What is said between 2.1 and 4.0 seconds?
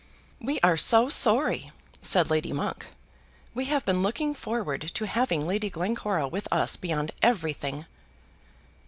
Lady Monk. "We have